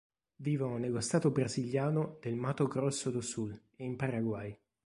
Vivono 0.37 0.77
nello 0.79 0.99
stato 0.99 1.29
brasiliano 1.29 2.17
del 2.21 2.33
Mato 2.33 2.65
Grosso 2.67 3.11
do 3.11 3.21
Sul 3.21 3.51
e 3.75 3.83
in 3.85 3.97
Paraguay. 3.97 4.59